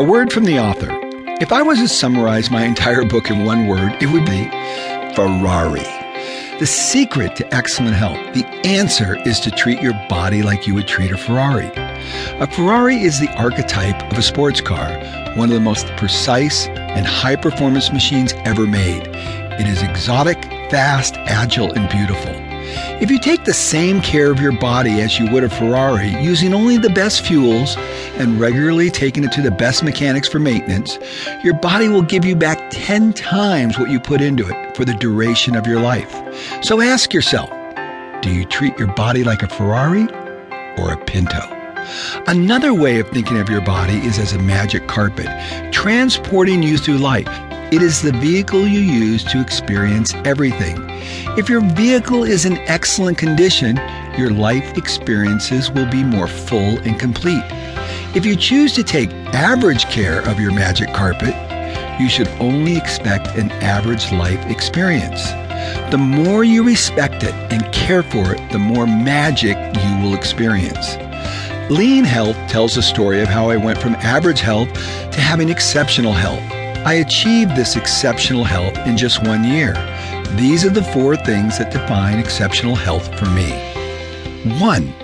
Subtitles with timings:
[0.00, 0.88] A word from the author.
[1.42, 4.44] If I was to summarize my entire book in one word, it would be
[5.14, 5.84] Ferrari.
[6.58, 10.88] The secret to excellent health, the answer is to treat your body like you would
[10.88, 11.70] treat a Ferrari.
[12.40, 14.88] A Ferrari is the archetype of a sports car,
[15.36, 19.06] one of the most precise and high performance machines ever made.
[19.06, 22.49] It is exotic, fast, agile, and beautiful.
[23.00, 26.54] If you take the same care of your body as you would a Ferrari, using
[26.54, 27.76] only the best fuels
[28.18, 30.98] and regularly taking it to the best mechanics for maintenance,
[31.42, 34.94] your body will give you back 10 times what you put into it for the
[34.94, 36.12] duration of your life.
[36.62, 37.50] So ask yourself
[38.22, 40.06] do you treat your body like a Ferrari
[40.76, 41.40] or a Pinto?
[42.26, 45.26] Another way of thinking of your body is as a magic carpet,
[45.72, 47.49] transporting you through life.
[47.72, 50.76] It is the vehicle you use to experience everything.
[51.38, 53.76] If your vehicle is in excellent condition,
[54.18, 57.44] your life experiences will be more full and complete.
[58.12, 61.32] If you choose to take average care of your magic carpet,
[62.00, 65.30] you should only expect an average life experience.
[65.92, 70.96] The more you respect it and care for it, the more magic you will experience.
[71.70, 76.12] Lean Health tells the story of how I went from average health to having exceptional
[76.12, 76.59] health.
[76.86, 79.74] I achieved this exceptional health in just one year.
[80.36, 83.50] These are the four things that define exceptional health for me.
[84.58, 84.94] One,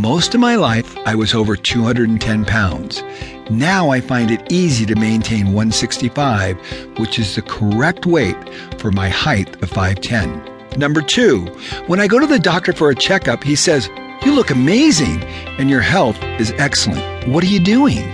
[0.00, 3.02] most of my life I was over 210 pounds.
[3.50, 6.60] Now I find it easy to maintain 165,
[6.98, 8.36] which is the correct weight
[8.78, 10.78] for my height of 5'10.
[10.78, 11.46] Number two,
[11.88, 13.90] when I go to the doctor for a checkup, he says,
[14.24, 15.24] You look amazing
[15.58, 17.26] and your health is excellent.
[17.26, 18.04] What are you doing?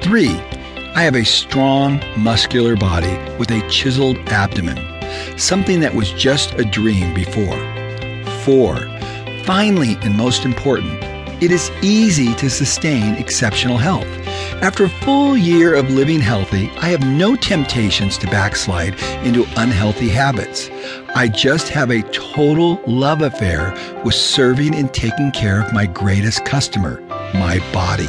[0.00, 0.40] Three,
[0.96, 4.78] I have a strong, muscular body with a chiseled abdomen,
[5.38, 7.58] something that was just a dream before.
[8.44, 8.76] Four,
[9.44, 10.90] finally, and most important,
[11.42, 14.06] it is easy to sustain exceptional health.
[14.62, 20.08] After a full year of living healthy, I have no temptations to backslide into unhealthy
[20.08, 20.70] habits.
[21.14, 26.46] I just have a total love affair with serving and taking care of my greatest
[26.46, 27.02] customer,
[27.34, 28.08] my body.